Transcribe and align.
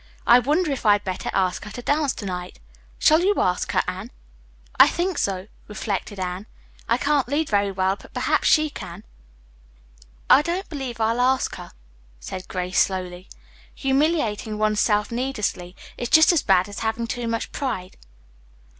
I 0.25 0.39
wonder 0.39 0.71
if 0.71 0.83
I'd 0.83 1.03
better 1.03 1.29
ask 1.31 1.63
her 1.63 1.69
to 1.69 1.81
dance 1.83 2.15
to 2.15 2.25
night. 2.25 2.59
Shall 2.97 3.21
you 3.21 3.35
ask 3.37 3.71
her, 3.73 3.83
Anne?" 3.87 4.09
"I 4.79 4.87
think 4.87 5.19
so," 5.19 5.45
reflected 5.67 6.19
Anne. 6.19 6.47
"I 6.89 6.97
can't 6.97 7.27
lead 7.27 7.49
very 7.49 7.71
well, 7.71 7.97
but 7.97 8.11
perhaps 8.11 8.47
she 8.47 8.71
can." 8.71 9.03
"I 10.27 10.41
don't 10.41 10.67
believe 10.69 10.99
I'll 10.99 11.21
ask 11.21 11.53
her," 11.57 11.71
said 12.19 12.47
Grace 12.47 12.79
slowly. 12.79 13.29
"Humiliating 13.75 14.57
one's 14.57 14.79
self 14.79 15.11
needlessly 15.11 15.75
is 15.99 16.09
just 16.09 16.33
as 16.33 16.41
bad 16.41 16.67
as 16.67 16.79
having 16.79 17.05
too 17.05 17.27
much 17.27 17.51
pride." 17.51 17.95